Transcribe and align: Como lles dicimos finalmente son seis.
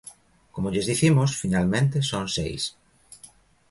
Como 0.53 0.71
lles 0.73 0.89
dicimos 0.91 1.31
finalmente 1.41 1.97
son 2.09 2.23
seis. 2.37 2.63